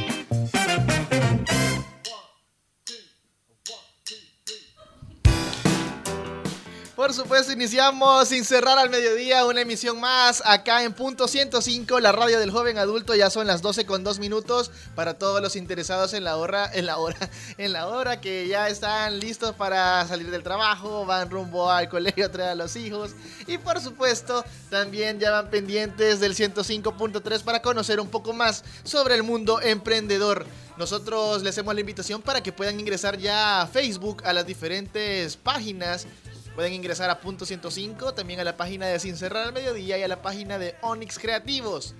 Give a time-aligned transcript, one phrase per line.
[7.04, 12.14] Por supuesto, iniciamos sin cerrar al mediodía una emisión más acá en punto 105, la
[12.14, 13.14] radio del joven adulto.
[13.14, 16.86] Ya son las 12 con 2 minutos para todos los interesados en la hora, en
[16.86, 17.18] la hora,
[17.58, 22.26] en la hora que ya están listos para salir del trabajo, van rumbo al colegio
[22.28, 23.12] a traer a los hijos.
[23.48, 29.16] Y por supuesto, también ya van pendientes del 105.3 para conocer un poco más sobre
[29.16, 30.46] el mundo emprendedor.
[30.78, 35.36] Nosotros les hacemos la invitación para que puedan ingresar ya a Facebook, a las diferentes
[35.36, 36.08] páginas
[36.56, 40.04] Pueden ingresar a punto 105, también a la página de Sin Cerrar al Mediodía y
[40.04, 41.96] a la página de Onyx Creativos.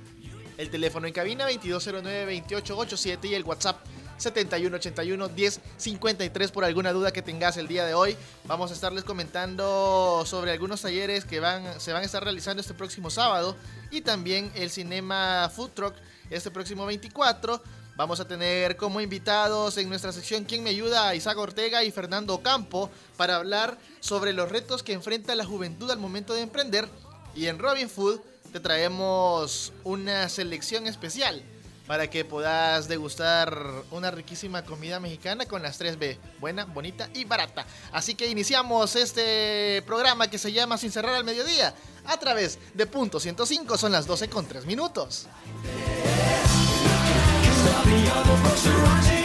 [0.58, 3.84] El teléfono en cabina 2209-2887 y el WhatsApp
[4.20, 8.16] 7181-1053 por alguna duda que tengas el día de hoy.
[8.46, 12.76] Vamos a estarles comentando sobre algunos talleres que van, se van a estar realizando este
[12.76, 13.56] próximo sábado
[13.90, 15.96] y también el Cinema Food Truck
[16.30, 17.60] este próximo 24
[17.96, 21.14] Vamos a tener como invitados en nuestra sección ¿Quién me ayuda?
[21.14, 26.00] Isaac Ortega y Fernando Campo para hablar sobre los retos que enfrenta la juventud al
[26.00, 26.90] momento de emprender.
[27.36, 28.20] Y en Robin Food
[28.52, 31.44] te traemos una selección especial
[31.86, 33.56] para que puedas degustar
[33.92, 37.68] una riquísima comida mexicana con las 3B, buena, bonita y barata.
[37.92, 42.88] Así que iniciamos este programa que se llama Sin cerrar al mediodía a través de
[42.88, 45.28] Punto 105, son las 12 con 3 minutos.
[47.76, 49.23] I'll be on the Sriracha.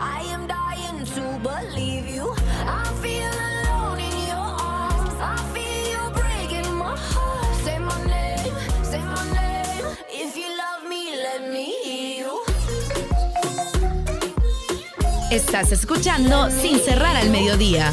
[0.00, 2.34] I am dying to believe you.
[2.66, 5.14] I feel alone in your arms.
[5.20, 7.54] I feel you breaking my heart.
[7.64, 9.86] Say my name, say my name.
[10.08, 12.40] If you love me, let me hear you.
[15.30, 17.92] Estás escuchando Sin cerrar al mediodía.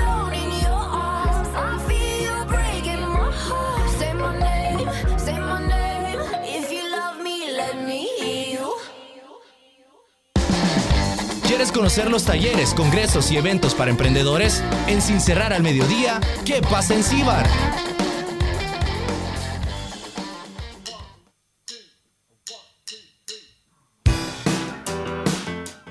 [11.71, 14.61] ¿Quieres conocer los talleres, congresos y eventos para emprendedores?
[14.87, 17.47] En Sin Cerrar al Mediodía, ¿qué pasa en Cibar?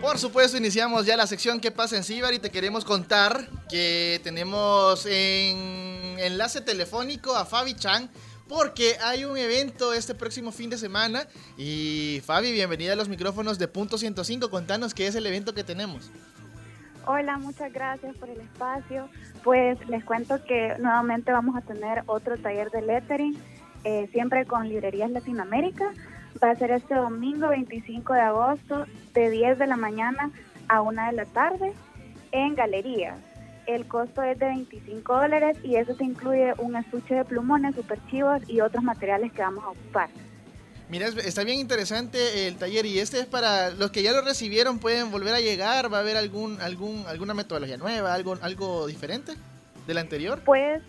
[0.02, 2.34] Por supuesto, iniciamos ya la sección ¿Qué pasa en Cibar?
[2.34, 8.10] Y te queremos contar que tenemos en enlace telefónico a Fabi Chang
[8.50, 11.22] porque hay un evento este próximo fin de semana.
[11.56, 14.50] Y Fabi, bienvenida a los micrófonos de Punto 105.
[14.50, 16.10] Contanos qué es el evento que tenemos.
[17.06, 19.08] Hola, muchas gracias por el espacio.
[19.44, 23.38] Pues les cuento que nuevamente vamos a tener otro taller de lettering,
[23.84, 25.92] eh, siempre con Librerías Latinoamérica.
[26.42, 30.32] Va a ser este domingo 25 de agosto de 10 de la mañana
[30.66, 31.72] a 1 de la tarde
[32.32, 33.29] en Galerías.
[33.66, 37.98] El costo es de 25 dólares y eso te incluye un estuche de plumones, super
[38.10, 40.08] chivos y otros materiales que vamos a ocupar.
[40.88, 44.22] Mira, es- está bien interesante el taller y este es para los que ya lo
[44.22, 48.86] recibieron, pueden volver a llegar, va a haber algún, algún, alguna metodología nueva, algo, algo
[48.88, 49.34] diferente
[49.86, 50.40] del anterior.
[50.44, 50.82] Pues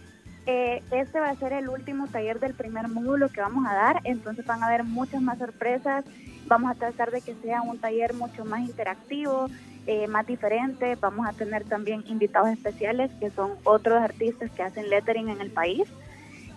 [0.47, 4.01] eh, este va a ser el último taller del primer módulo que vamos a dar,
[4.05, 6.03] entonces van a haber muchas más sorpresas.
[6.51, 9.49] Vamos a tratar de que sea un taller mucho más interactivo,
[9.87, 10.97] eh, más diferente.
[10.99, 15.49] Vamos a tener también invitados especiales que son otros artistas que hacen lettering en el
[15.49, 15.87] país.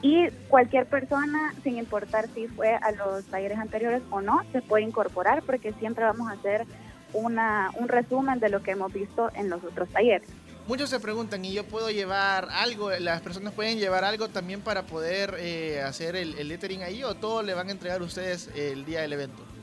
[0.02, 4.82] Y cualquier persona, sin importar si fue a los talleres anteriores o no, se puede
[4.82, 6.66] incorporar porque siempre vamos a hacer
[7.12, 10.28] una, un resumen de lo que hemos visto en los otros talleres.
[10.66, 12.90] Muchos se preguntan, ¿y yo puedo llevar algo?
[12.98, 17.14] ¿Las personas pueden llevar algo también para poder eh, hacer el, el lettering ahí o
[17.14, 19.53] todo le van a entregar ustedes el día del evento?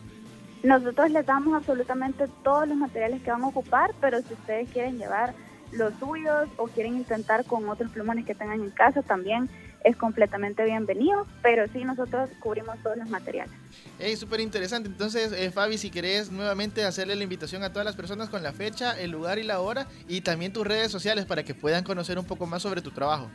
[0.64, 4.98] Nosotros les damos absolutamente todos los materiales que van a ocupar, pero si ustedes quieren
[4.98, 5.34] llevar
[5.72, 9.50] los suyos o quieren intentar con otros plumones que tengan en casa, también
[9.84, 13.54] es completamente bienvenido, pero sí nosotros cubrimos todos los materiales.
[13.98, 14.90] Es súper interesante.
[14.90, 18.52] Entonces, eh, Fabi, si querés nuevamente hacerle la invitación a todas las personas con la
[18.52, 22.20] fecha, el lugar y la hora, y también tus redes sociales para que puedan conocer
[22.20, 23.30] un poco más sobre tu trabajo.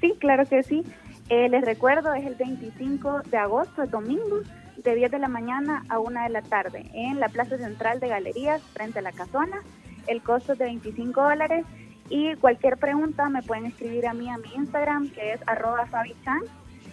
[0.00, 0.84] Sí, claro que sí.
[1.28, 4.40] Eh, les recuerdo, es el 25 de agosto, el domingo,
[4.76, 8.08] de 10 de la mañana a 1 de la tarde, en la Plaza Central de
[8.08, 9.62] Galerías, frente a la casona.
[10.06, 11.64] El costo es de 25 dólares
[12.08, 16.40] y cualquier pregunta me pueden escribir a mí a mi Instagram, que es arroba fabichan,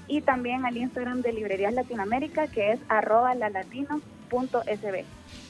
[0.07, 5.05] y también al Instagram de Librerías Latinoamérica, que es arroba lalatino.sb.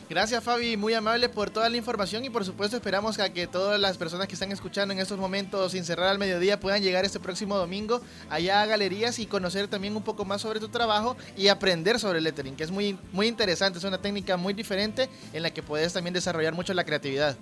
[0.10, 3.78] Gracias Fabi, muy amable por toda la información y por supuesto esperamos a que todas
[3.78, 7.20] las personas que están escuchando en estos momentos sin cerrar al mediodía puedan llegar este
[7.20, 8.00] próximo domingo
[8.30, 12.20] allá a galerías y conocer también un poco más sobre tu trabajo y aprender sobre
[12.20, 15.62] el lettering, que es muy, muy interesante, es una técnica muy diferente en la que
[15.62, 17.36] puedes también desarrollar mucho la creatividad.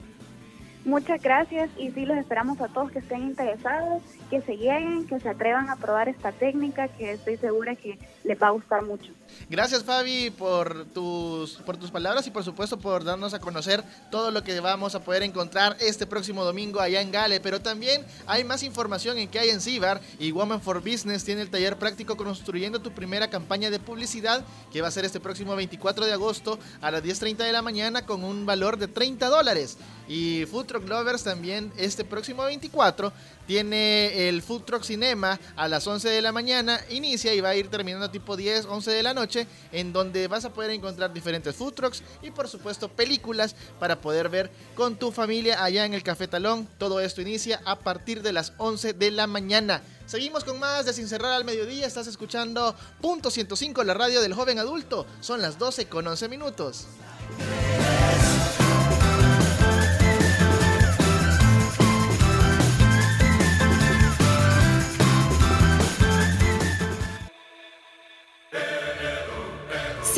[0.85, 4.01] Muchas gracias y sí los esperamos a todos que estén interesados,
[4.31, 8.41] que se lleguen, que se atrevan a probar esta técnica que estoy segura que les
[8.41, 9.11] va a gustar mucho.
[9.49, 14.31] Gracias Fabi por tus, por tus palabras y por supuesto por darnos a conocer todo
[14.31, 17.39] lo que vamos a poder encontrar este próximo domingo allá en Gale.
[17.39, 21.41] Pero también hay más información en que hay en Cibar y Woman for Business tiene
[21.41, 25.55] el taller práctico construyendo tu primera campaña de publicidad que va a ser este próximo
[25.55, 29.77] 24 de agosto a las 10.30 de la mañana con un valor de 30 dólares.
[30.07, 33.11] Y Food Truck Lovers también este próximo 24
[33.47, 37.55] tiene el Food Truck Cinema a las 11 de la mañana, inicia y va a
[37.55, 41.55] ir terminando tipo 10, 11 de la noche, en donde vas a poder encontrar diferentes
[41.55, 46.03] food trucks y por supuesto películas para poder ver con tu familia allá en el
[46.03, 46.67] Café Talón.
[46.77, 49.81] Todo esto inicia a partir de las 11 de la mañana.
[50.05, 51.87] Seguimos con más de Sin Cerrar al Mediodía.
[51.87, 55.05] Estás escuchando Punto 105, la radio del joven adulto.
[55.19, 56.87] Son las 12 con 11 minutos.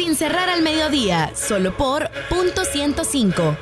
[0.07, 3.57] Sin cerrar al mediodía, solo por punto 105.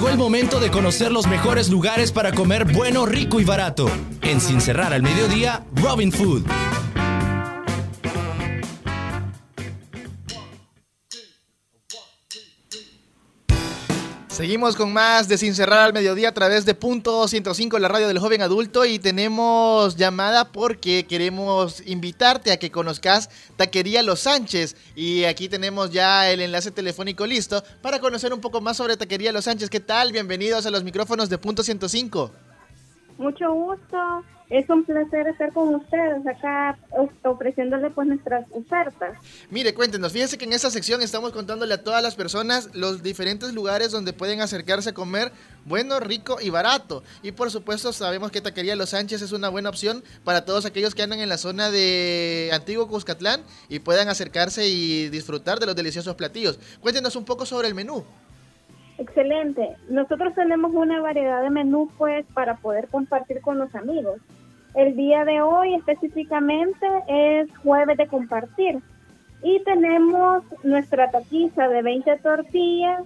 [0.00, 3.90] Llegó el momento de conocer los mejores lugares para comer bueno, rico y barato.
[4.22, 6.44] En Sin Cerrar al Mediodía, Robin Food.
[14.50, 18.08] Seguimos con más de Sin Cerrar al Mediodía a través de Punto 105, la radio
[18.08, 18.84] del joven adulto.
[18.84, 24.74] Y tenemos llamada porque queremos invitarte a que conozcas Taquería Los Sánchez.
[24.96, 29.30] Y aquí tenemos ya el enlace telefónico listo para conocer un poco más sobre Taquería
[29.30, 29.70] Los Sánchez.
[29.70, 30.10] ¿Qué tal?
[30.10, 32.32] Bienvenidos a los micrófonos de Punto 105.
[33.18, 34.24] Mucho gusto.
[34.50, 39.16] Es un placer estar con ustedes acá of- ofreciéndole pues nuestras ofertas.
[39.48, 43.54] Mire, cuéntenos, fíjense que en esta sección estamos contándole a todas las personas los diferentes
[43.54, 45.30] lugares donde pueden acercarse a comer
[45.66, 47.04] bueno, rico y barato.
[47.22, 50.96] Y por supuesto sabemos que Taquería Los Sánchez es una buena opción para todos aquellos
[50.96, 55.76] que andan en la zona de Antiguo Cuscatlán y puedan acercarse y disfrutar de los
[55.76, 56.58] deliciosos platillos.
[56.80, 58.04] Cuéntenos un poco sobre el menú.
[58.98, 59.76] Excelente.
[59.88, 64.20] Nosotros tenemos una variedad de menú pues para poder compartir con los amigos.
[64.74, 68.78] El día de hoy específicamente es jueves de compartir
[69.42, 73.02] y tenemos nuestra taquiza de 20 tortillas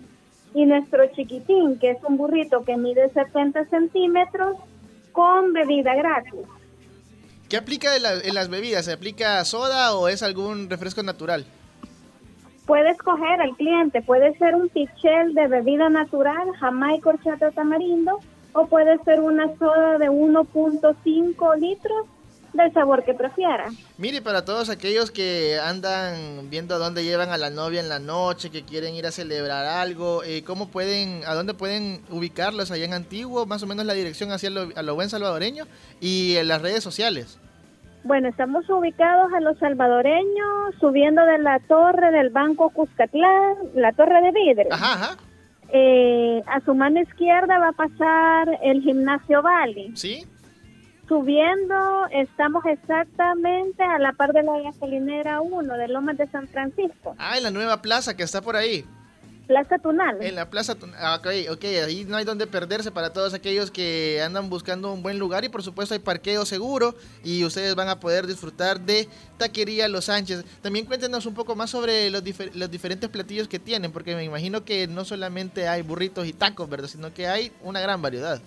[0.54, 4.56] y nuestro chiquitín que es un burrito que mide 70 centímetros
[5.12, 6.40] con bebida gratis.
[7.48, 8.84] ¿Qué aplica en, la- en las bebidas?
[8.84, 11.44] ¿Se aplica soda o es algún refresco natural?
[12.66, 18.20] Puede escoger al cliente, puede ser un pichel de bebida natural, jamaica, horchata, tamarindo,
[18.54, 22.06] o puede ser una soda de 1.5 litros
[22.54, 23.66] del sabor que prefiera.
[23.98, 27.98] Mire, para todos aquellos que andan viendo a dónde llevan a la novia en la
[27.98, 32.84] noche, que quieren ir a celebrar algo, eh, ¿cómo pueden, a dónde pueden ubicarlos allá
[32.84, 33.44] en Antiguo?
[33.44, 35.64] Más o menos la dirección hacia lo, a lo buen salvadoreño
[36.00, 37.40] y en las redes sociales.
[38.04, 44.20] Bueno, estamos ubicados a los salvadoreños, subiendo de la torre del Banco Cuscatlán, la torre
[44.20, 44.68] de vidrio.
[44.70, 45.16] Ajá, ajá.
[45.72, 49.92] Eh, a su mano izquierda va a pasar el gimnasio Bali.
[49.96, 50.26] ¿Sí?
[51.08, 57.14] Subiendo, estamos exactamente a la par de la gasolinera 1 de Lomas de San Francisco.
[57.18, 58.84] Ah, en la nueva plaza que está por ahí.
[59.46, 60.22] Plaza Tunal.
[60.22, 60.96] En la Plaza Tunal.
[60.98, 65.02] Ah, ok, ok, ahí no hay donde perderse para todos aquellos que andan buscando un
[65.02, 69.06] buen lugar y por supuesto hay parqueo seguro y ustedes van a poder disfrutar de
[69.36, 70.44] Taquería Los Sánchez.
[70.62, 74.24] También cuéntenos un poco más sobre los, difer- los diferentes platillos que tienen, porque me
[74.24, 76.88] imagino que no solamente hay burritos y tacos, ¿verdad?
[76.88, 78.40] Sino que hay una gran variedad.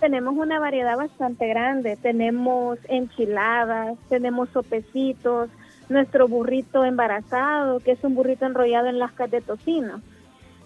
[0.00, 1.96] Tenemos una variedad bastante grande.
[1.96, 5.48] Tenemos enchiladas, tenemos sopecitos,
[5.88, 10.00] nuestro burrito embarazado, que es un burrito enrollado en lascas de tocino.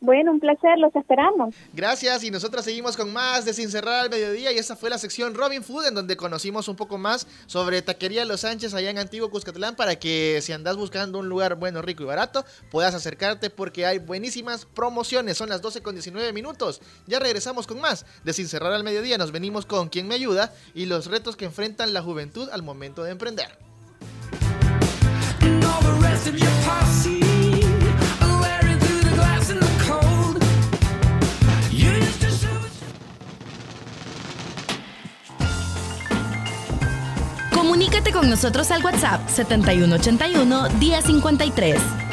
[0.00, 1.54] Bueno, un placer, los esperamos.
[1.72, 4.98] Gracias y nosotros seguimos con más de Sin Cerrar al Mediodía y esta fue la
[4.98, 8.98] sección Robin Food en donde conocimos un poco más sobre Taquería Los Sánchez allá en
[8.98, 13.50] Antiguo Cuscatlán para que si andas buscando un lugar bueno, rico y barato puedas acercarte
[13.50, 15.36] porque hay buenísimas promociones.
[15.36, 16.80] Son las 12 con 19 minutos.
[17.06, 19.18] Ya regresamos con más de Sin Cerrar al Mediodía.
[19.18, 20.52] Nos venimos con ¿Quién me ayuda?
[20.74, 23.58] y los retos que enfrentan la juventud al momento de emprender.
[37.58, 42.07] Comunícate con nosotros al WhatsApp 7181 1053.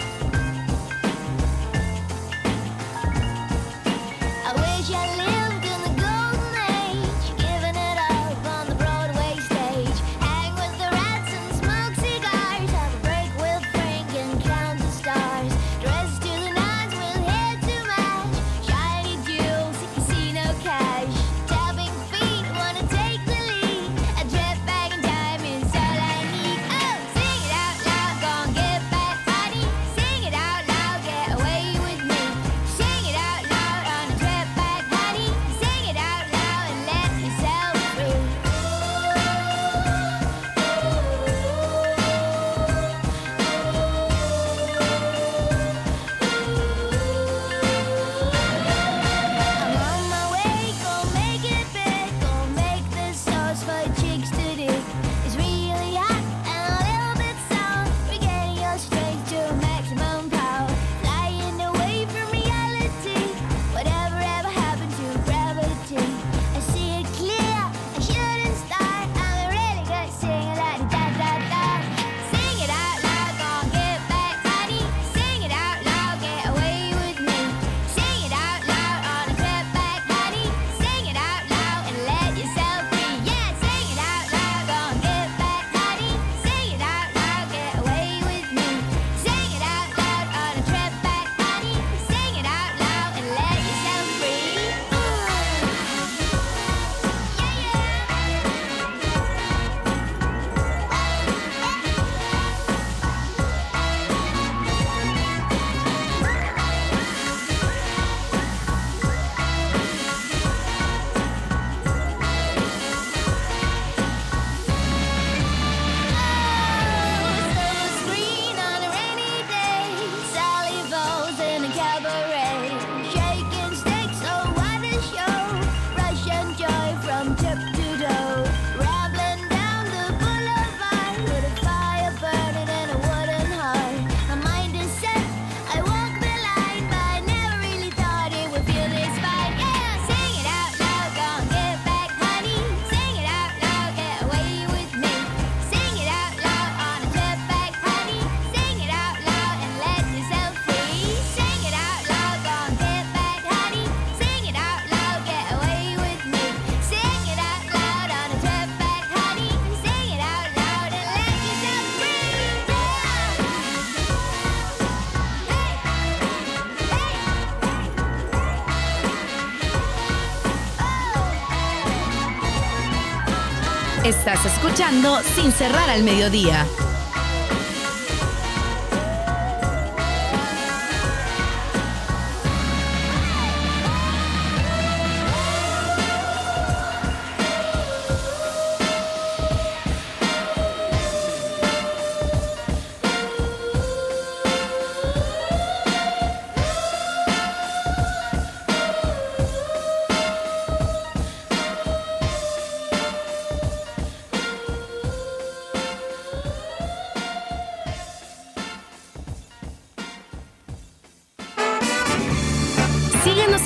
[175.36, 176.68] Sin cerrar al mediodía.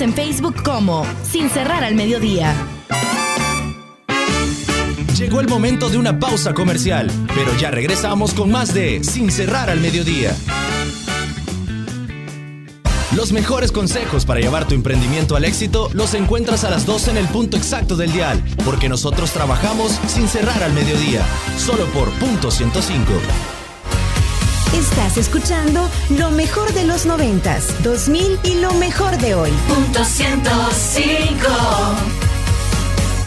[0.00, 2.54] En Facebook como Sin cerrar al mediodía.
[5.18, 9.68] Llegó el momento de una pausa comercial, pero ya regresamos con más de Sin cerrar
[9.68, 10.34] al mediodía.
[13.14, 17.16] Los mejores consejos para llevar tu emprendimiento al éxito los encuentras a las 12 en
[17.18, 21.22] el punto exacto del dial, porque nosotros trabajamos sin cerrar al mediodía,
[21.58, 23.59] solo por punto 105.
[24.80, 29.50] Estás escuchando lo mejor de los noventas, 2000 y lo mejor de hoy.
[29.68, 31.46] Punto 105.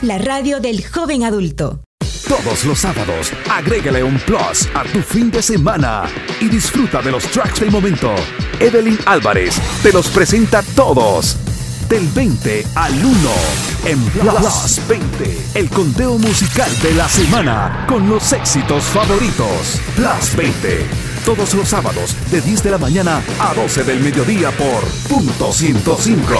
[0.01, 1.83] La radio del joven adulto.
[2.27, 6.05] Todos los sábados, agrégale un plus a tu fin de semana
[6.41, 8.15] y disfruta de los tracks del momento.
[8.59, 11.37] Evelyn Álvarez te los presenta todos.
[11.87, 13.29] Del 20 al 1
[13.85, 19.79] en Plus 20, el conteo musical de la semana con los éxitos favoritos.
[19.95, 20.87] Plus 20,
[21.23, 26.33] todos los sábados de 10 de la mañana a 12 del mediodía por punto 105.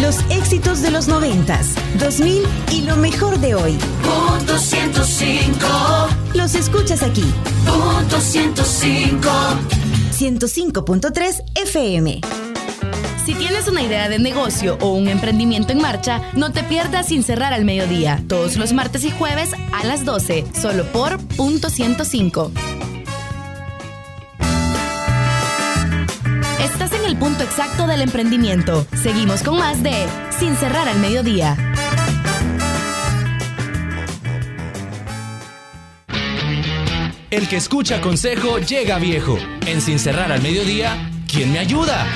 [0.00, 3.78] Los éxitos de los noventas, 2000 y lo mejor de hoy.
[4.02, 5.66] Punto 105.
[6.34, 7.24] Los escuchas aquí.
[7.66, 9.28] Punto 105.
[10.12, 12.20] 105.3 FM.
[13.28, 17.22] Si tienes una idea de negocio o un emprendimiento en marcha, no te pierdas sin
[17.22, 22.52] cerrar al mediodía, todos los martes y jueves a las 12, solo por punto 105.
[27.58, 28.86] Exacto del emprendimiento.
[29.02, 30.06] Seguimos con más de
[30.38, 31.56] Sin cerrar al mediodía.
[37.32, 39.36] El que escucha consejo llega viejo.
[39.66, 42.06] En Sin cerrar al mediodía, ¿quién me ayuda?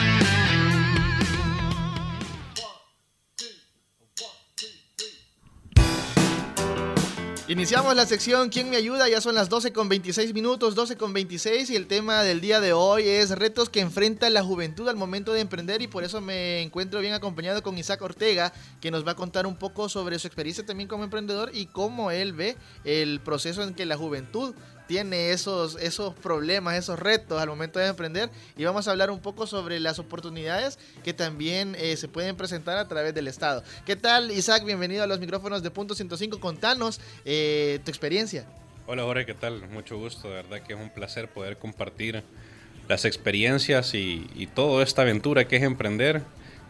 [7.49, 9.09] Iniciamos la sección ¿Quién me ayuda?
[9.09, 12.61] Ya son las 12 con 26 minutos, 12 con 26 y el tema del día
[12.61, 16.21] de hoy es retos que enfrenta la juventud al momento de emprender y por eso
[16.21, 20.21] me encuentro bien acompañado con Isaac Ortega que nos va a contar un poco sobre
[20.21, 24.55] su experiencia también como emprendedor y cómo él ve el proceso en que la juventud
[24.93, 28.29] tiene esos, esos problemas, esos retos al momento de emprender
[28.59, 32.77] y vamos a hablar un poco sobre las oportunidades que también eh, se pueden presentar
[32.77, 33.65] a través del Estado.
[33.87, 34.67] ¿Qué tal Isaac?
[34.67, 36.39] Bienvenido a los micrófonos de Punto 105.
[36.41, 38.45] Contanos eh, tu experiencia.
[38.87, 39.67] Hola Jorge, ¿qué tal?
[39.71, 42.23] Mucho gusto, de verdad que es un placer poder compartir
[42.87, 46.21] las experiencias y, y toda esta aventura que es emprender.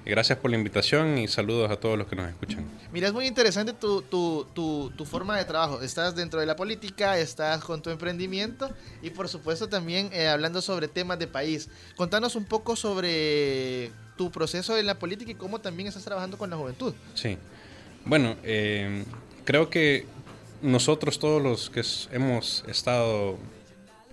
[0.05, 2.65] Gracias por la invitación y saludos a todos los que nos escuchan.
[2.93, 5.81] Mira, es muy interesante tu, tu, tu, tu, forma de trabajo.
[5.81, 10.61] Estás dentro de la política, estás con tu emprendimiento y por supuesto también eh, hablando
[10.61, 11.69] sobre temas de país.
[11.95, 16.51] Contanos un poco sobre tu proceso en la política y cómo también estás trabajando con
[16.51, 16.93] la juventud.
[17.15, 17.39] Sí,
[18.05, 19.05] bueno, eh,
[19.45, 20.07] creo que
[20.63, 23.39] nosotros todos los que hemos estado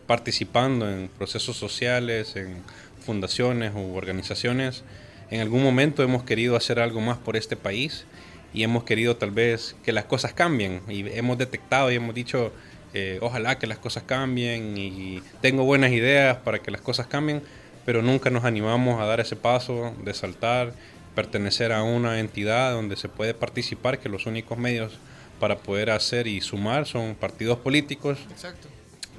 [0.06, 2.64] participando en procesos sociales, en
[3.06, 4.84] fundaciones u organizaciones,
[5.32, 8.06] en algún momento hemos querido hacer algo más por este país
[8.54, 12.52] y hemos querido tal vez que las cosas cambien y hemos detectado y hemos dicho
[12.94, 17.44] eh, ojalá que las cosas cambien y tengo buenas ideas para que las cosas cambien,
[17.86, 20.74] pero nunca nos animamos a dar ese paso de saltar,
[21.14, 24.94] pertenecer a una entidad donde se puede participar, que los únicos medios
[25.40, 28.18] para poder hacer y sumar son partidos políticos.
[28.32, 28.68] Exacto.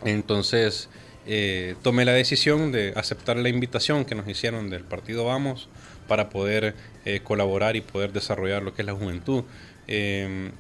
[0.05, 0.89] Entonces
[1.27, 5.69] eh, tomé la decisión de aceptar la invitación que nos hicieron del partido Vamos
[6.11, 9.45] para poder eh, colaborar y poder desarrollar lo que es la juventud.
[9.87, 10.51] Eh,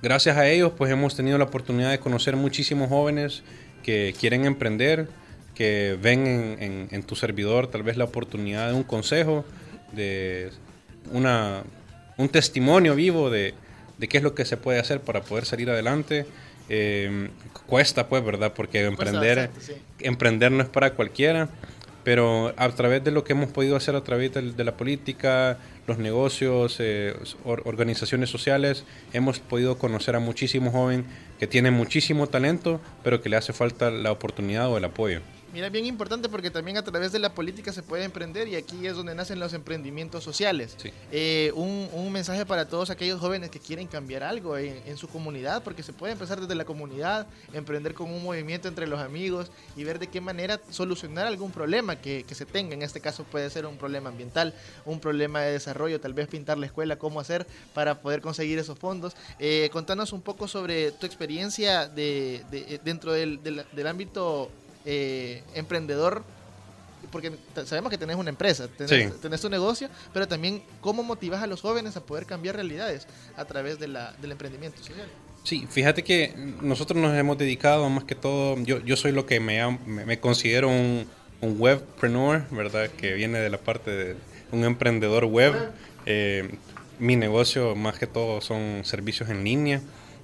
[0.00, 3.42] gracias a ellos, pues hemos tenido la oportunidad de conocer muchísimos jóvenes
[3.82, 5.06] que quieren emprender,
[5.54, 9.44] que ven en, en, en tu servidor tal vez la oportunidad de un consejo,
[9.92, 10.50] de
[11.12, 11.62] una,
[12.16, 13.52] un testimonio vivo de,
[13.98, 16.24] de, qué es lo que se puede hacer para poder salir adelante.
[16.70, 17.28] Eh,
[17.66, 18.54] cuesta, pues, ¿verdad?
[18.56, 19.82] Porque emprender, bastante, sí.
[19.98, 21.50] emprender no es para cualquiera
[22.04, 25.98] pero a través de lo que hemos podido hacer a través de, la política, los
[25.98, 27.14] negocios, eh,
[27.44, 31.06] or, organizaciones sociales, hemos podido conocer a muchísimos jóvenes
[31.38, 35.20] que tienen muchísimo talento, pero que le hace falta la oportunidad o el apoyo.
[35.54, 38.84] Mira, bien importante porque también a través de la política se puede emprender y aquí
[38.88, 40.74] es donde nacen los emprendimientos sociales.
[41.12, 45.06] Eh, un, un mensaje para todos aquellos jóvenes que quieren cambiar algo en, en su
[45.06, 49.52] comunidad, porque se puede empezar desde la comunidad, emprender con un movimiento entre los amigos
[49.76, 52.74] y ver de qué manera solucionar algún problema que, que se tenga.
[52.74, 56.58] En este caso puede ser un problema ambiental, un problema de desarrollo, tal vez pintar
[56.58, 59.14] la escuela, cómo hacer para poder conseguir esos fondos.
[59.38, 64.50] Eh, contanos un poco sobre tu experiencia de, de- dentro del, del- del ámbito
[64.84, 66.24] eh, emprendedor,
[67.10, 67.32] porque
[67.64, 69.18] sabemos que tenés una empresa, tenés, Sí.
[69.20, 73.44] tenés tu negocio, pero también cómo motivas a los jóvenes a poder cambiar realidades a
[73.44, 75.06] través de la, del emprendimiento social.
[75.44, 79.40] Sí, fíjate que nosotros nos hemos dedicado más que todo, yo, yo soy lo que
[79.40, 81.06] me, me, considero un,
[81.42, 82.88] un webpreneur, ¿verdad?
[82.88, 84.16] Que viene de la parte de
[84.52, 85.54] un emprendedor web.
[86.06, 86.56] Eh,
[86.98, 89.82] mi negocio más que todo son servicios en línea.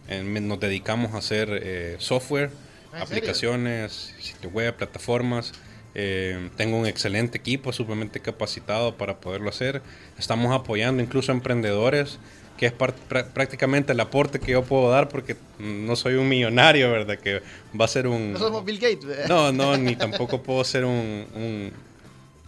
[0.09, 2.51] Eh, nos dedicamos a hacer eh, software.
[2.93, 5.53] Aplicaciones, sitio web, plataformas.
[5.95, 9.83] Eh, tengo un excelente equipo, sumamente capacitado para poderlo hacer.
[10.19, 12.19] Estamos apoyando incluso a emprendedores,
[12.57, 17.19] que es prácticamente el aporte que yo puedo dar porque no soy un millonario, ¿verdad?
[17.19, 17.43] Que
[17.79, 18.35] va a ser un...
[18.35, 19.05] No somos Bill Gates.
[19.05, 19.29] ¿verdad?
[19.29, 21.73] No, no, ni tampoco puedo ser un, un,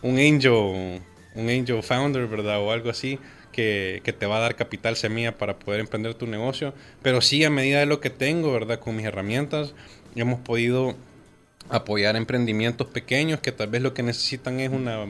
[0.02, 1.00] un angel,
[1.34, 2.60] un angel founder, ¿verdad?
[2.60, 3.18] O algo así
[3.52, 6.74] que, que te va a dar capital semilla para poder emprender tu negocio.
[7.02, 8.80] Pero sí, a medida de lo que tengo, ¿verdad?
[8.80, 9.74] Con mis herramientas,
[10.20, 10.94] hemos podido
[11.68, 15.06] apoyar emprendimientos pequeños que tal vez lo que necesitan es una,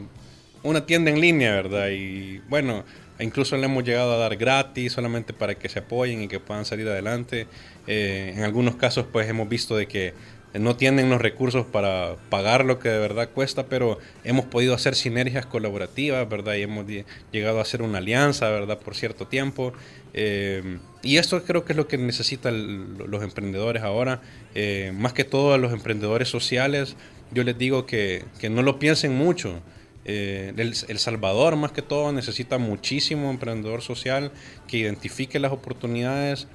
[0.63, 1.89] una tienda en línea, ¿verdad?
[1.91, 2.85] Y bueno,
[3.19, 6.65] incluso le hemos llegado a dar gratis solamente para que se apoyen y que puedan
[6.65, 7.47] salir adelante.
[7.87, 10.15] Eh, en algunos casos pues hemos visto de que
[10.55, 14.95] no tienen los recursos para pagar lo que de verdad cuesta, pero hemos podido hacer
[14.95, 16.55] sinergias colaborativas, ¿verdad?
[16.55, 16.87] Y hemos
[17.31, 18.79] llegado a hacer una alianza, ¿verdad?
[18.79, 19.73] Por cierto tiempo.
[20.15, 24.21] Eh, y esto creo que es lo que necesitan los emprendedores ahora.
[24.55, 26.97] Eh, más que todo a los emprendedores sociales,
[27.33, 29.61] yo les digo que, que no lo piensen mucho.
[30.05, 34.33] Eh, El Salvador, más que todo, necesita muchísimo emprendedor social
[34.67, 36.49] que identifique las oportunidades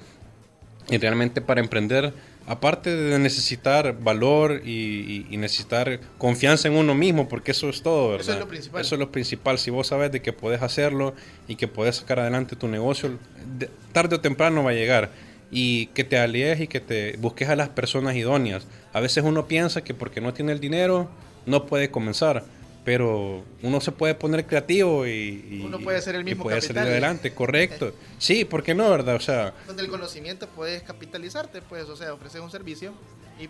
[0.90, 2.12] y realmente para emprender,
[2.48, 7.82] aparte de necesitar valor y, y- y necesitar confianza en uno mismo, porque eso es
[7.82, 8.22] todo, ¿verdad?
[8.22, 8.80] Eso es lo principal.
[8.80, 9.58] Eso es lo principal.
[9.58, 11.14] Si vos sabes de que puedes hacerlo
[11.46, 13.18] y que puedes sacar adelante tu negocio,
[13.58, 15.10] de- tarde o temprano va a llegar.
[15.50, 18.66] Y que te alíes y que te busques a las personas idóneas.
[18.92, 21.08] A veces uno piensa que porque no tiene el dinero,
[21.46, 22.44] no puede comenzar.
[22.84, 25.10] Pero uno se puede poner creativo y,
[25.50, 26.76] y- Uno puede ser el y mismo puede capital.
[26.76, 27.92] salir adelante, correcto.
[28.18, 29.16] Sí, ¿por qué no, verdad?
[29.16, 32.94] O sea, Donde el conocimiento puedes capitalizarte, pues, o sea, ofreces un servicio
[33.38, 33.48] y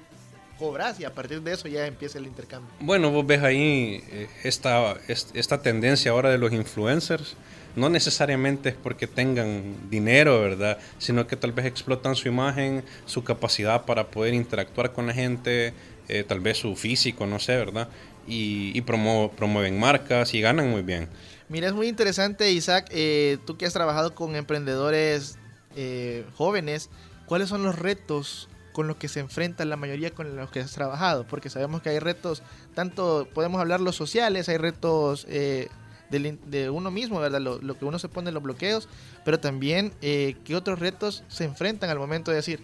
[0.58, 2.68] cobras y a partir de eso ya empieza el intercambio.
[2.80, 7.36] Bueno, vos ves ahí eh, esta, est- esta tendencia ahora de los influencers.
[7.76, 10.78] No necesariamente es porque tengan dinero, ¿verdad?
[10.98, 15.74] Sino que tal vez explotan su imagen, su capacidad para poder interactuar con la gente,
[16.08, 17.88] eh, tal vez su físico, no sé, ¿verdad?
[18.28, 21.08] Y, y promo- promueven marcas y ganan muy bien.
[21.48, 25.38] Mira, es muy interesante, Isaac, eh, tú que has trabajado con emprendedores
[25.76, 26.90] eh, jóvenes,
[27.26, 30.72] ¿cuáles son los retos con los que se enfrentan la mayoría con los que has
[30.72, 31.26] trabajado?
[31.26, 32.42] Porque sabemos que hay retos,
[32.74, 35.68] tanto podemos hablar los sociales, hay retos eh,
[36.12, 37.40] in- de, uno mismo, ¿verdad?
[37.40, 38.88] Lo, lo que uno se pone en los bloqueos,
[39.24, 42.60] pero también eh, qué otros retos se enfrentan al momento de decir,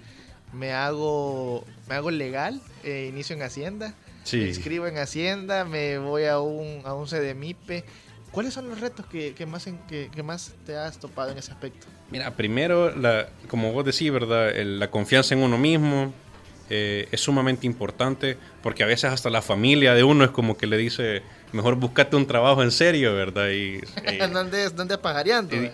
[0.53, 4.38] me hago, me hago legal, eh, inicio en Hacienda, Sí.
[4.38, 7.84] me inscribo en Hacienda, me voy a un, a un CDMIPE.
[8.30, 11.38] ¿Cuáles son los retos que, que más en- que, que más te has topado en
[11.38, 11.87] ese aspecto?
[12.10, 14.50] Mira, primero, la, como vos decís, ¿verdad?
[14.50, 16.12] El- la confianza en uno mismo
[16.70, 20.66] eh, es sumamente importante porque a veces hasta la familia de uno es como que
[20.66, 23.50] le dice, mejor búscate un trabajo en serio, ¿verdad?
[23.50, 24.98] Y, eh, no andes, no andes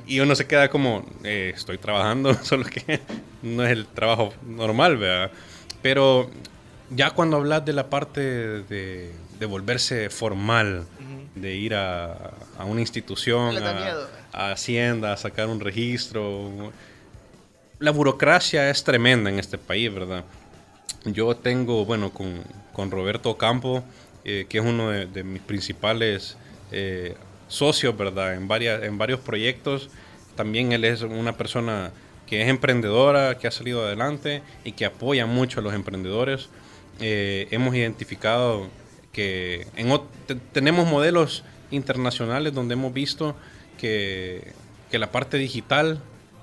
[0.07, 3.01] y, y uno se queda como, eh, estoy trabajando, solo que
[3.43, 5.31] no es el trabajo normal, ¿verdad?
[5.81, 6.29] Pero
[6.91, 10.87] ya cuando hablas de la parte de, de volverse formal,
[11.35, 16.73] de ir a, a una institución, da a, Hacienda, a sacar un registro,
[17.79, 20.25] la burocracia es tremenda en este país, ¿verdad?
[21.05, 23.83] Yo tengo, bueno, con, con Roberto Campo,
[24.25, 26.37] eh, que es uno de, de mis principales
[26.73, 27.15] eh,
[27.49, 28.35] socios, ¿verdad?
[28.35, 29.89] En, varias, en varios proyectos.
[30.37, 31.91] También él es una persona
[32.27, 36.49] que es emprendedora, que ha salido adelante y que apoya mucho a los emprendedores.
[37.01, 38.69] Eh, hemos identificado
[39.13, 39.67] que
[40.53, 43.35] tenemos modelos internacionales donde hemos visto
[43.79, 44.53] que
[44.93, 46.01] la parte digital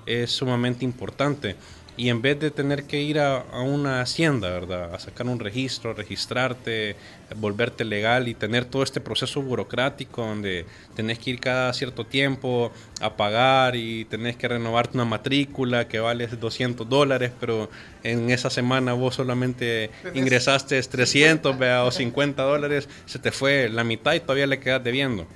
[0.07, 1.55] es sumamente importante.
[1.97, 4.93] Y en vez de tener que ir a, a una hacienda, ¿verdad?
[4.93, 6.95] A sacar un registro, registrarte,
[7.35, 12.71] volverte legal y tener todo este proceso burocrático donde tenés que ir cada cierto tiempo
[13.01, 17.69] a pagar y tenés que renovarte una matrícula que vale 200 dólares, pero
[18.03, 23.83] en esa semana vos solamente ingresaste 300 vea, o 50 dólares, se te fue la
[23.83, 25.27] mitad y todavía le quedas debiendo.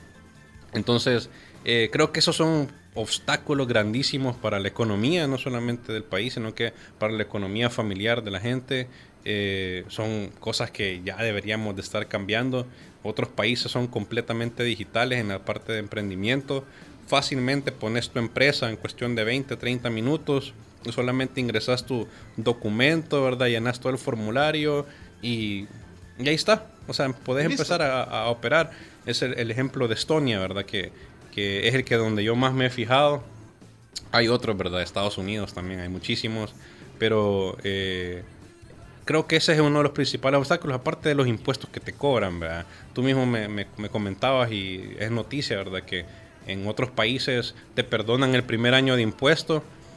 [0.74, 1.30] Entonces,
[1.66, 6.54] eh, creo que esos son obstáculos grandísimos para la economía, no solamente del país, sino
[6.54, 8.88] que para la economía familiar de la gente.
[9.24, 12.66] Eh, son cosas que ya deberíamos de estar cambiando.
[13.04, 16.66] Otros países son completamente digitales en la parte de emprendimiento.
[17.08, 20.54] Fácilmente pones tu empresa en cuestión de 20, 30 minutos.
[20.90, 23.48] Solamente ingresas tu documento, ¿verdad?
[23.48, 24.88] Llenas todo el formulario
[25.22, 25.68] y,
[26.18, 26.68] y ahí está.
[26.88, 27.62] O sea, podés Listo.
[27.62, 28.72] empezar a, a operar.
[29.06, 30.66] Es el, el ejemplo de Estonia, ¿verdad?
[30.66, 30.92] Que,
[31.32, 33.24] que es el que donde yo más me he fijado.
[34.12, 34.82] Hay otros, ¿verdad?
[34.82, 36.54] Estados Unidos también hay muchísimos.
[37.00, 38.24] Pero eh,
[39.06, 41.94] creo que ese es uno de los principales obstáculos, aparte de los impuestos que te
[41.94, 42.66] cobran, ¿verdad?
[42.94, 45.84] Tú mismo me, me- me comentabas y es noticia, ¿verdad?
[45.84, 46.06] Que
[46.48, 49.02] en otros países te perdonan el primer año de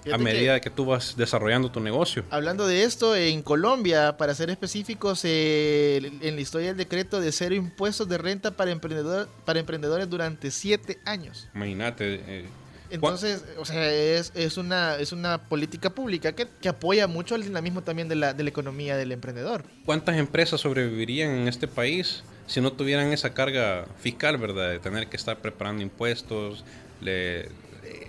[0.05, 2.25] impuesto a Fíjate medida que tú vas desarrollando tu negocio.
[2.31, 7.33] Hablando de esto, en Colombia, para ser específicos, eh, en la historia del decreto de
[7.33, 11.49] cero impuestos de renta para, emprendedor, para emprendedores durante siete años.
[11.55, 12.21] Imagínate.
[12.27, 12.45] eh,
[12.91, 17.43] Entonces, o sea, es, es, una, es una política pública que, que apoya mucho el
[17.43, 19.65] dinamismo también de la, de la economía del emprendedor.
[19.85, 24.71] ¿Cuántas empresas sobrevivirían en este país si no tuvieran esa carga fiscal, verdad?
[24.71, 26.63] De tener que estar preparando impuestos.
[27.01, 27.49] Le-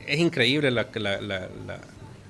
[0.08, 1.50] es increíble la, la- la-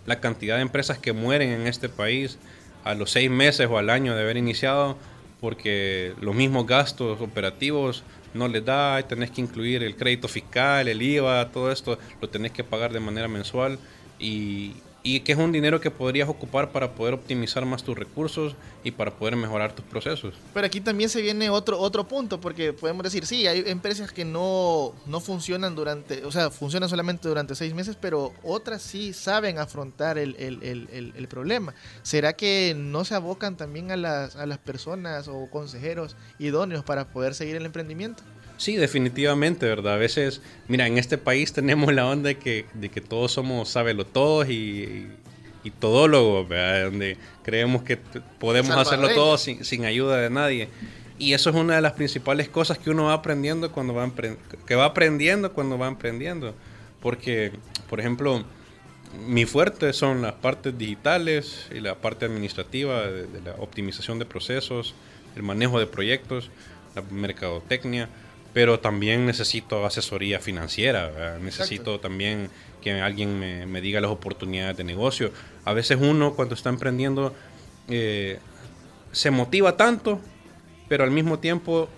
[0.05, 2.37] la- cantidad de empresas que mueren en este país
[2.83, 4.97] a los seis meses o al año de haber iniciado
[5.41, 10.87] porque los mismos gastos operativos no les da, y tenés que incluir el crédito fiscal,
[10.87, 13.79] el IVA, todo esto lo tenés que pagar de manera mensual
[14.19, 14.73] y,
[15.05, 18.89] y que es un dinero que podrías ocupar para poder optimizar más tus recursos y
[18.89, 20.33] para poder mejorar tus procesos.
[20.51, 24.25] Pero aquí también se viene otro, otro punto, porque podemos decir, sí, hay empresas que
[24.25, 29.59] no, no funcionan durante, o sea, funcionan solamente durante seis meses, pero otras sí saben
[29.59, 31.73] afrontar el, el- el- problema.
[32.01, 37.09] ¿Será que no se abocan también a las, a las personas o consejeros idóneos para
[37.09, 38.23] poder seguir el emprendimiento?
[38.57, 39.95] Sí, definitivamente, ¿verdad?
[39.95, 43.77] A veces, mira, en este país tenemos la onda de que, de que todos somos
[44.13, 45.07] todos y,
[45.63, 46.85] y todólogos, ¿verdad?
[46.85, 47.97] Donde creemos que
[48.39, 50.69] podemos hacerlo todo sin, sin ayuda de nadie.
[51.17, 54.09] Y eso es una de las principales cosas que uno va aprendiendo cuando va
[54.65, 56.53] que va aprendiendo cuando va emprendiendo.
[57.01, 57.51] Porque,
[57.89, 58.43] por ejemplo,
[59.27, 64.25] mi fuerte son las partes digitales y la parte administrativa de, de la optimización de
[64.25, 64.93] procesos,
[65.35, 66.49] el manejo de proyectos,
[66.95, 68.09] la mercadotecnia,
[68.55, 71.39] pero también necesito asesoría financiera, ¿verdad?
[71.39, 72.49] necesito también
[72.81, 75.31] que alguien me, me diga las oportunidades de negocio.
[75.65, 77.35] A veces uno cuando está emprendiendo
[77.89, 78.39] eh,
[79.11, 80.21] se motiva tanto,
[80.87, 81.89] pero al mismo tiempo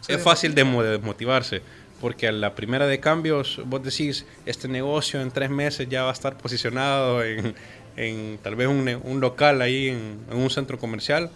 [0.00, 1.60] Se es fácil de mo- desmotivarse.
[2.00, 6.10] Porque a la primera de cambios, vos decís, este negocio en tres meses ya va
[6.10, 7.54] a estar posicionado en,
[7.96, 11.30] en tal vez un, un local ahí en, en un centro comercial,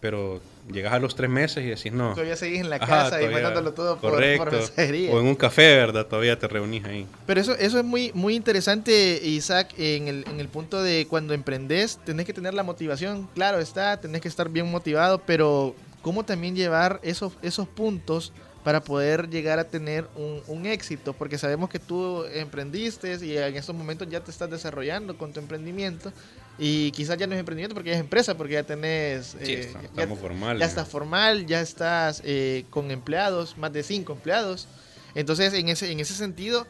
[0.00, 0.40] pero
[0.72, 2.10] llegas a los tres meses y decís, no.
[2.12, 5.10] Todavía seguís en la Ajá, casa y todavía- mandándolo todo por, por mensajería.
[5.12, 6.06] O en un café, ¿verdad?
[6.06, 7.06] Todavía te reunís ahí.
[7.26, 11.34] Pero eso, eso es muy, muy interesante, Isaac, en el, en el punto de cuando
[11.34, 16.24] emprendes, tenés que tener la motivación, claro está, tenés que estar bien motivado, pero cómo
[16.24, 18.32] también llevar esos, esos puntos
[18.66, 23.54] para poder llegar a tener un, un éxito, porque sabemos que tú emprendiste y en
[23.56, 26.12] estos momentos ya te estás desarrollando con tu emprendimiento
[26.58, 29.36] y quizás ya no es emprendimiento porque ya es empresa, porque ya tenés...
[29.40, 33.72] Sí, eh, está- ya- estamos formales, Ya estás formal, ya estás eh, con empleados, más
[33.72, 34.66] de cinco empleados.
[35.14, 36.66] Entonces, en ese, en ese sentido,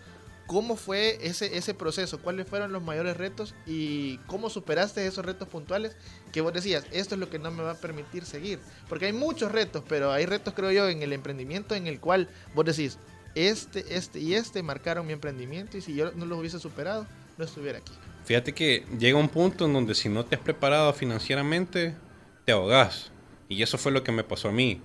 [0.46, 2.20] ¿cómo fue ese, ese proceso?
[2.20, 5.96] ¿Cuáles fueron los mayores retos y cómo superaste esos retos puntuales
[6.32, 8.58] que vos decías, esto es lo que no me va a permitir seguir?
[8.88, 12.28] Porque hay muchos retos, pero hay retos, creo yo, en el emprendimiento en el cual
[12.54, 12.98] vos decís,
[13.34, 17.44] este, este y este marcaron mi emprendimiento y si yo no los hubiese superado, no
[17.44, 17.92] estuviera aquí.
[18.24, 21.94] Fíjate que llega un punto en donde si no te has preparado financieramente,
[22.44, 23.12] te ahogás.
[23.48, 24.80] Y eso fue lo que me pasó a mí.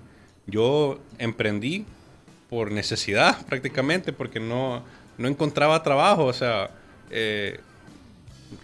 [0.46, 1.86] Yo emprendí
[2.50, 4.84] por necesidad prácticamente, porque no,
[5.18, 6.26] no encontraba trabajo.
[6.26, 6.70] O sea,
[7.10, 7.60] eh,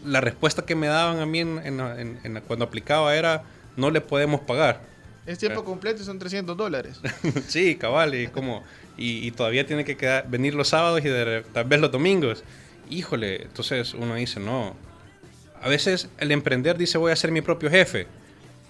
[0.05, 3.43] la respuesta que me daban a mí en- en en- cuando aplicaba era,
[3.75, 4.81] no le podemos pagar.
[5.25, 6.99] Es tiempo completo y son 300 dólares.
[7.47, 8.63] sí, cabal, y como
[8.97, 12.43] y, y todavía tiene que quedar, venir los sábados y de- tal vez los domingos.
[12.89, 14.75] Híjole, entonces uno dice, no.
[15.61, 18.07] A veces el emprender dice, voy a ser mi propio jefe.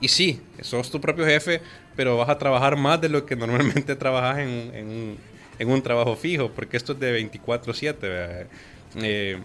[0.01, 1.61] Y sí, sos tu propio jefe,
[1.95, 5.17] pero vas a trabajar más de lo que normalmente trabajas en, en
[5.59, 7.99] en un trabajo fijo, porque esto es de 24/7.
[8.01, 8.47] ¿verdad?
[8.95, 9.39] Eh,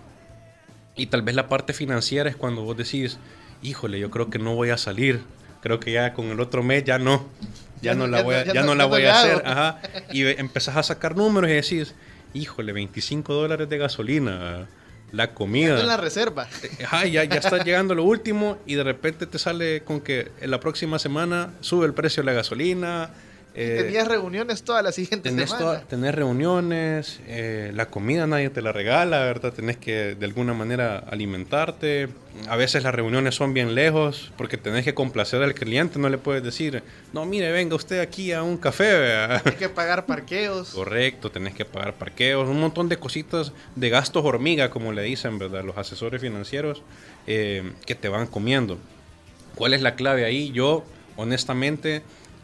[0.96, 3.18] y tal vez la parte financiera es cuando vos decís,
[3.62, 5.20] híjole, yo creo que no voy a salir.
[5.62, 7.26] Creo que ya con el otro mes ya no.
[7.80, 9.42] Ya, Ya no la ya voy a, ya ya no- no la voy a hacer.
[9.46, 9.80] Ajá.
[10.12, 11.94] Y empezás a sacar números y decís,
[12.34, 14.66] híjole, 25 dólares de gasolina,
[15.12, 15.78] la comida.
[15.80, 16.48] en la reserva.
[16.84, 20.50] Ajá, ya, ya está llegando lo último y de repente te sale con que en
[20.50, 23.10] la próxima semana sube el precio de la gasolina.
[23.55, 25.64] Eh, Tenías reuniones toda la siguiente tenés, semana.
[25.66, 29.53] toda- tenés reuniones, eh, la comida nadie te la regala, ¿verdad?
[29.53, 32.09] Tenés que de alguna manera alimentarte.
[32.48, 36.16] A veces las reuniones son bien lejos porque tenés que complacer al cliente, no le
[36.16, 36.82] puedes decir,
[37.12, 38.84] no, mire, venga usted aquí a un café.
[38.98, 39.42] ¿verdad?".
[39.44, 40.70] Hay que pagar parqueos.
[40.74, 45.38] Correcto, tenés que pagar parqueos, un montón de cositas de gastos hormiga, como le dicen,
[45.38, 45.62] ¿verdad?
[45.62, 46.82] Los asesores financieros
[47.26, 48.78] eh, que te van comiendo.
[49.55, 50.50] ¿Cuál es la clave ahí?
[50.53, 50.84] Yo,
[51.16, 52.03] honestamente,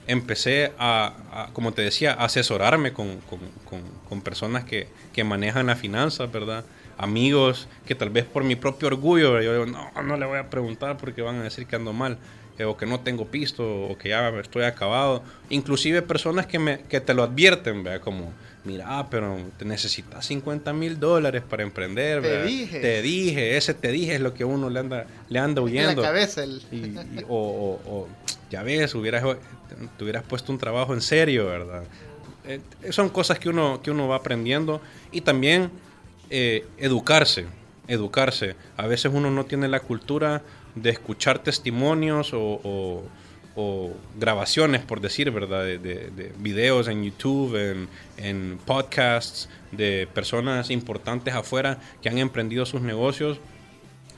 [0.08, 5.22] empecé a, a, como te decía, a asesorarme con, con- con- con personas que, que
[5.22, 6.64] manejan las finanzas, ¿verdad?
[6.96, 10.50] Amigos que tal vez por mi propio orgullo, yo digo, no, no le voy a
[10.50, 12.18] preguntar porque van a decir que ando mal,
[12.58, 15.22] eh, o que no tengo pisto, o que ya estoy acabado.
[15.48, 18.00] Inclusive personas que, me, que te lo advierten, ¿verdad?
[18.00, 18.32] Como,
[18.64, 22.46] mira, pero te necesitas 50 mil dólares para emprender, Te ¿verdad?
[22.46, 22.80] dije.
[22.80, 26.02] Te dije, ese te dije es lo que uno le anda, le anda En huyendo.
[26.02, 26.42] la cabeza.
[26.42, 26.60] El...
[26.72, 26.76] Y-
[27.20, 28.08] y- o, o- o,
[28.50, 29.24] ya ves, hubieras,
[29.96, 31.84] te hubieras puesto un trabajo en serio, ¿verdad?
[32.46, 34.80] Eh, son cosas que uno, que uno va aprendiendo
[35.12, 35.70] y también
[36.30, 37.46] eh, educarse,
[37.88, 38.54] educarse.
[38.76, 40.42] A veces uno no tiene la cultura
[40.74, 43.04] de escuchar testimonios o, o-
[43.60, 45.64] o grabaciones, por decir, ¿verdad?
[45.64, 52.18] De, de- de videos en YouTube, en, en podcasts, de personas importantes afuera que han
[52.18, 53.40] emprendido sus negocios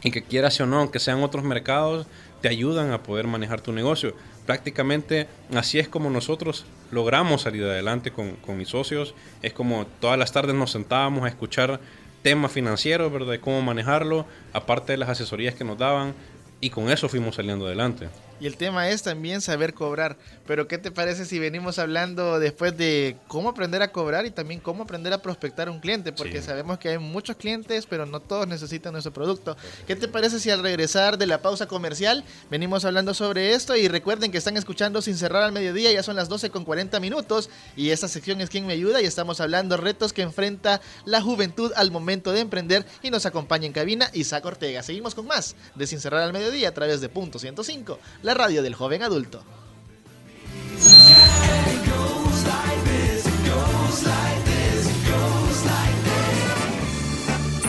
[0.02, 2.06] y que quieras o no, aunque sean otros mercados,
[2.40, 4.14] te ayudan a poder manejar tu negocio.
[4.46, 9.14] Prácticamente así es como nosotros logramos salir adelante con, con mis socios.
[9.42, 11.80] Es como todas las tardes nos sentábamos a escuchar
[12.22, 13.32] temas financieros, ¿verdad?
[13.32, 16.14] De cómo manejarlo, aparte de las asesorías que nos daban,
[16.60, 18.08] y con eso fuimos saliendo adelante.
[18.40, 20.16] Y el tema es también saber cobrar.
[20.46, 24.60] Pero ¿qué te parece si venimos hablando después de cómo aprender a cobrar y también
[24.60, 26.12] cómo aprender a prospectar a un cliente?
[26.12, 26.46] Porque Sí.
[26.46, 29.56] sabemos que hay muchos clientes, pero no todos necesitan nuestro producto.
[29.86, 33.76] ¿Qué te parece si al regresar de la pausa comercial venimos hablando sobre esto?
[33.76, 36.98] Y recuerden que están escuchando sin cerrar al mediodía, ya son las 12 con 40
[36.98, 37.50] minutos.
[37.76, 41.72] Y esta sección es quien me ayuda y estamos hablando retos que enfrenta la juventud
[41.76, 42.86] al momento de emprender.
[43.02, 44.82] Y nos acompaña en cabina Isaac Ortega.
[44.82, 48.62] Seguimos con más de Sin cerrar al mediodía a través de Punto 105, la radio
[48.62, 49.42] del joven adulto.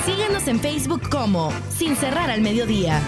[0.05, 3.01] Síguenos en Facebook como Sin cerrar al mediodía.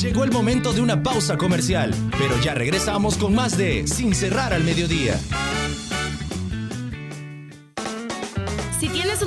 [0.00, 4.52] Llegó el momento de una pausa comercial, pero ya regresamos con más de Sin cerrar
[4.52, 5.18] al mediodía.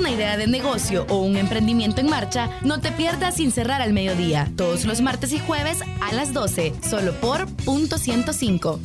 [0.06, 3.92] Una idea de negocio o un emprendimiento en marcha, no te pierdas sin cerrar al
[3.92, 8.78] mediodía, todos los martes y jueves a las 12, solo por punto 105.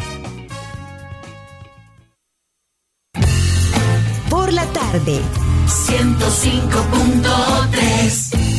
[4.32, 5.22] Por la tarde.
[5.68, 8.52] 105.3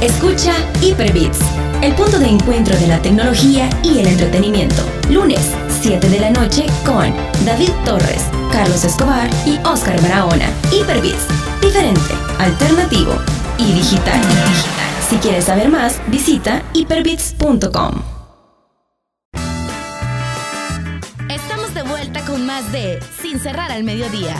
[0.00, 1.40] Escucha Hyperbits,
[1.82, 4.84] el punto de encuentro de la tecnología y el entretenimiento.
[5.10, 5.50] Lunes,
[5.80, 7.14] 7 de la noche con
[7.46, 10.46] David Torres, Carlos Escobar y Oscar Barahona.
[10.70, 11.26] Hyperbits,
[11.62, 13.14] diferente, alternativo
[13.56, 14.20] y digital.
[15.08, 18.02] Si quieres saber más, visita hyperbits.com.
[21.30, 24.34] Estamos de vuelta con más de Sin cerrar al mediodía.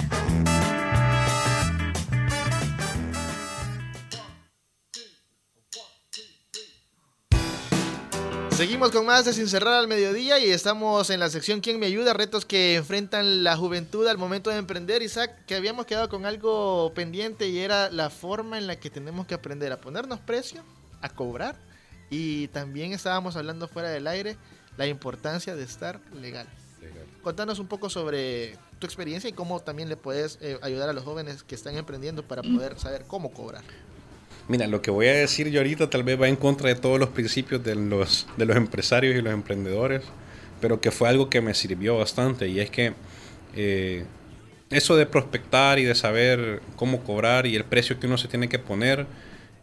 [8.61, 11.87] Seguimos con más de Sin Cerrar al Mediodía y estamos en la sección ¿Quién me
[11.87, 12.13] ayuda?
[12.13, 15.01] Retos que enfrentan la juventud al momento de emprender.
[15.01, 19.27] Isaac, que habíamos quedado con algo pendiente y era la forma en la que tenemos
[19.27, 20.63] que aprender a ponernos precio,
[21.01, 21.57] a cobrar
[22.11, 24.37] y también estábamos hablando fuera del aire
[24.77, 26.47] la importancia de estar legal.
[27.23, 31.05] Contanos un poco sobre tu experiencia y cómo también le puedes eh, ayudar a los
[31.05, 33.65] jóvenes que están emprendiendo para poder saber cómo cobrar.
[34.51, 36.99] Mira, lo que voy a decir yo ahorita tal vez va en contra de todos
[36.99, 40.03] los principios de los, de los empresarios y los emprendedores,
[40.61, 42.93] pero que fue algo que me sirvió bastante y es que
[43.55, 44.05] eh,
[44.69, 48.49] eso de prospectar y de saber cómo cobrar y el precio que uno se tiene
[48.49, 49.07] que poner,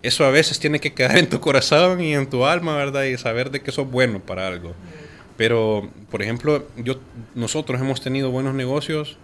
[0.04, 3.04] eso a veces tiene que quedar en tu corazón y en tu alma, ¿verdad?
[3.04, 4.74] Y saber de que sos bueno para algo.
[5.36, 7.02] Pero, por ejemplo, yo,
[7.36, 9.18] nosotros hemos tenido buenos negocios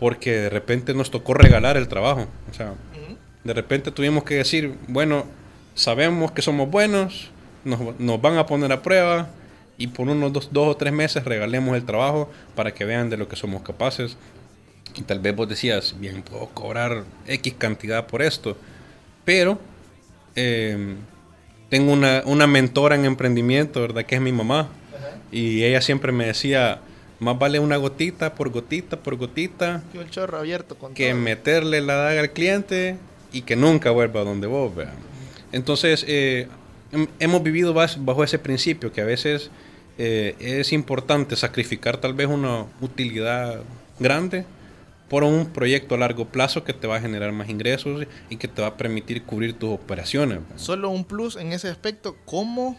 [0.00, 2.26] porque de repente nos tocó regalar el trabajo.
[2.50, 2.74] O sea,
[3.46, 5.24] de repente tuvimos que decir, bueno,
[5.74, 7.30] sabemos que somos buenos,
[7.64, 9.28] nos, nos van a poner a prueba
[9.78, 13.16] y por unos dos, dos o tres meses regalemos el trabajo para que vean de
[13.16, 14.16] lo que somos capaces.
[14.94, 18.56] Y tal vez vos decías, bien, puedo cobrar X cantidad por esto,
[19.24, 19.58] pero
[20.34, 20.96] eh,
[21.68, 24.04] tengo una, una mentora en emprendimiento, ¿verdad?
[24.04, 24.68] Que es mi mamá.
[25.30, 26.80] Y ella siempre me decía,
[27.18, 31.20] más vale una gotita por gotita por gotita Que el chorro abierto con que todo.
[31.20, 32.96] meterle la daga al cliente
[33.36, 34.92] y que nunca vuelva a donde vos, vea.
[35.52, 36.48] Entonces, eh,
[36.92, 39.50] hem- hemos vivido bajo ese principio que a veces
[39.98, 43.60] eh, es importante sacrificar tal vez una utilidad
[43.98, 44.44] grande
[45.08, 48.48] por un proyecto a largo plazo que te va a generar más ingresos y que
[48.48, 50.40] te va a permitir cubrir tus operaciones.
[50.48, 50.58] vea.
[50.58, 52.76] Solo un plus en ese aspecto, ¿cómo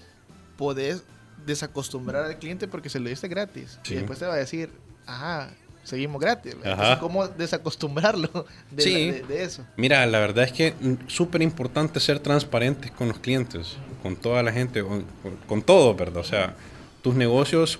[0.57, 1.03] podés
[1.45, 3.79] desacostumbrar al cliente porque se lo diste gratis?
[3.83, 3.93] Sí.
[3.93, 4.69] Y después te va a decir,
[5.05, 5.51] ajá,
[5.87, 6.55] seguimos gratis.
[6.61, 6.71] Ajá.
[6.71, 8.29] Entonces, ¿cómo desacostumbrarlo
[8.71, 9.07] de, Sí.
[9.07, 9.65] la- de- de eso?
[9.77, 10.73] Mira, la verdad es que
[11.07, 15.95] súper importante ser transparentes con los clientes, con toda la gente, con, con- con todo,
[15.95, 16.17] ¿verdad?
[16.17, 16.55] O sea,
[17.01, 17.79] tus negocios,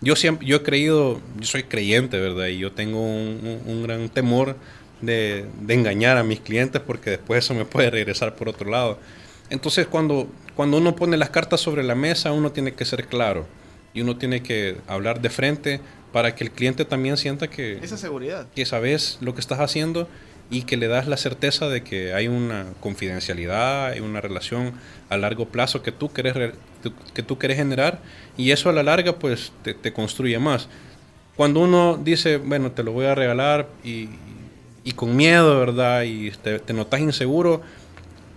[0.00, 2.46] yo siempre, yo he creído, yo soy creyente, ¿verdad?
[2.48, 4.56] Y yo tengo un, un- un gran temor
[5.00, 8.98] de, de engañar a mis clientes porque después eso me puede regresar por otro lado.
[9.50, 10.26] Entonces, cuando,
[10.56, 13.46] cuando uno pone las cartas sobre la mesa, uno tiene que ser claro
[13.92, 15.80] y uno tiene que hablar de frente
[16.14, 18.46] para que el cliente también sienta que, Esa seguridad.
[18.54, 20.08] que sabes lo que estás haciendo
[20.48, 24.74] y que le das la certeza de que hay una confidencialidad, hay una relación
[25.08, 28.00] a largo plazo que tú tú- que tú quieres generar
[28.36, 30.68] y eso a la larga pues te, te construye más.
[31.34, 34.08] Cuando uno dice, bueno, te lo voy a regalar y,
[34.84, 36.02] y con miedo, ¿verdad?
[36.04, 37.60] Y te, te notas inseguro,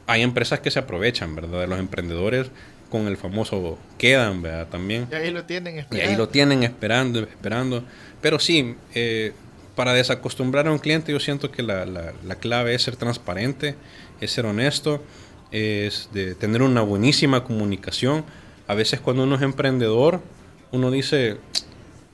[0.08, 1.60] hay empresas que se aprovechan, ¿verdad?
[1.60, 2.48] De los emprendedores
[2.90, 4.68] con el famoso quedan, ¿verdad?
[4.68, 5.08] También.
[5.12, 6.10] Y ahí lo tienen Y esperando.
[6.12, 7.84] ahí lo tienen esperando, esperando.
[8.22, 9.34] Pero sí, eh,
[9.76, 13.76] para desacostumbrar a un cliente yo siento que la, la- la clave es ser transparente,
[14.22, 15.04] es ser honesto,
[15.52, 18.26] es de tener una buenísima comunicación.
[18.68, 20.22] A veces cuando uno es emprendedor,
[20.72, 21.38] uno dice,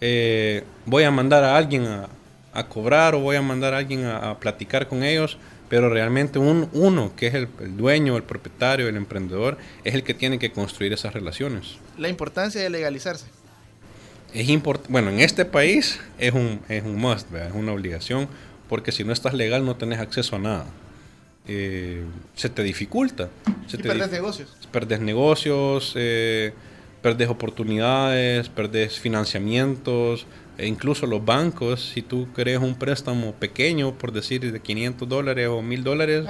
[0.02, 2.10] eh, voy a mandar a alguien a,
[2.54, 5.38] a cobrar o voy a mandar a alguien a, a platicar con ellos,
[5.74, 10.04] pero realmente un, uno, que es el, el dueño, el propietario, el emprendedor, es el
[10.04, 11.78] que tiene que construir esas relaciones.
[11.98, 13.26] La importancia de legalizarse.
[14.36, 17.50] Es importante, bueno, en este país es un, es un must, ¿verdad?
[17.50, 18.28] es una obligación,
[18.70, 20.66] porque si no estás legal no tenés acceso a nada.
[21.48, 22.04] Eh,
[22.36, 23.30] se te dificulta.
[23.66, 24.56] Se Y te dif- negocios.
[24.72, 26.54] Perdes negocios, eh,
[27.02, 30.28] perdes oportunidades, perdes financiamientos,
[30.58, 35.48] e incluso los bancos, si tú querés un préstamo pequeño, por decir de 500 dólares
[35.48, 36.26] o 1000 dólares,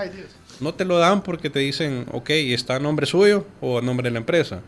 [0.59, 4.09] no te lo dan porque te dicen, ok, ¿está a nombre suyo o a nombre
[4.09, 4.61] de la empresa?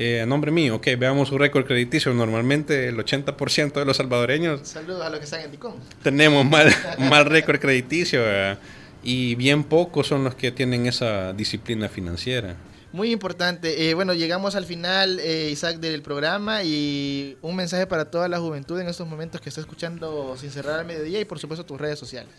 [0.00, 2.14] Eh, a nombre mío, ok, veamos su récord crediticio.
[2.14, 5.74] Normalmente el 80% de los salvadoreños Saludos a los que están en Ticón.
[6.04, 6.72] tenemos mal,
[7.10, 8.58] mal récord crediticio ¿verdad?
[9.02, 12.54] y bien pocos son los que tienen esa disciplina financiera.
[12.92, 13.88] Muy importante.
[13.88, 18.38] Eh, bueno, llegamos al final, eh, Isaac, del programa y un mensaje para toda la
[18.38, 21.78] juventud en estos momentos que está escuchando Sin Cerrar al Mediodía y por supuesto tus
[21.78, 22.32] redes sociales.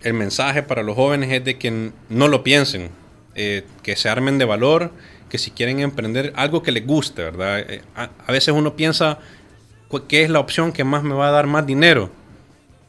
[0.00, 2.90] El mensaje para los jóvenes es de que no lo piensen,
[3.34, 4.90] eh, que se armen de valor,
[5.28, 7.60] que si quieren emprender algo que les guste, ¿verdad?
[7.60, 9.18] Eh, a, a veces uno piensa
[10.08, 12.10] qué es la opción que más me va a dar más dinero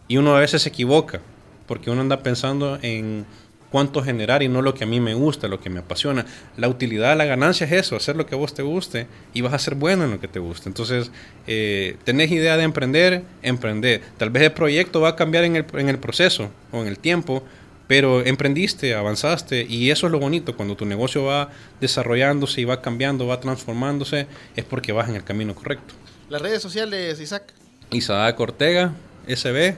[0.08, 1.20] y uno a veces se equivoca
[1.68, 3.26] porque uno anda pensando en
[3.74, 6.28] cuánto generar y no lo que a mí me gusta, lo que me apasiona.
[6.58, 9.52] La utilidad, la ganancia es eso, hacer lo que a vos te guste y vas
[9.52, 10.70] a ser bueno en lo que te guste.
[10.70, 11.10] Entonces,
[11.48, 14.04] eh, tenés idea de emprender, emprender.
[14.20, 17.00] Tal vez el proyecto va a cambiar en el, en el proceso o en el
[17.00, 17.44] tiempo,
[17.88, 20.56] pero emprendiste, avanzaste y eso es lo bonito.
[20.56, 21.50] Cuando tu negocio va
[21.82, 25.96] desarrollándose y va cambiando, va transformándose, es porque vas en el camino correcto.
[26.30, 27.52] Las redes sociales, Isaac.
[27.90, 28.94] Isaac Ortega,
[29.28, 29.76] SB,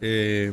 [0.00, 0.52] eh,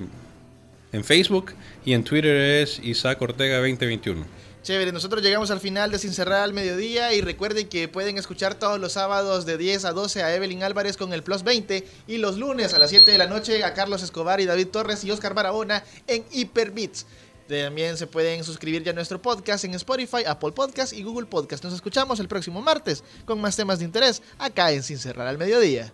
[0.96, 1.54] en Facebook
[1.86, 4.26] y en Twitter es Isaac Ortega 2021.
[4.64, 8.56] Chévere, nosotros llegamos al final de Sin Cerrar al Mediodía y recuerden que pueden escuchar
[8.56, 12.18] todos los sábados de 10 a 12 a Evelyn Álvarez con el Plus 20 y
[12.18, 15.12] los lunes a las 7 de la noche a Carlos Escobar y David Torres y
[15.12, 17.06] Oscar Barahona en Hyperbits.
[17.48, 21.64] También se pueden suscribir ya a nuestro podcast en Spotify, Apple Podcast y Google Podcast.
[21.64, 25.38] Nos escuchamos el próximo martes con más temas de interés acá en Sin Cerrar al
[25.38, 25.94] Mediodía.